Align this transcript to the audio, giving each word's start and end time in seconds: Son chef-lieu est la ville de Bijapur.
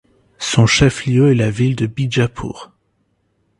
Son 0.39 0.65
chef-lieu 0.65 1.29
est 1.29 1.35
la 1.35 1.51
ville 1.51 1.75
de 1.75 1.85
Bijapur. 1.85 2.71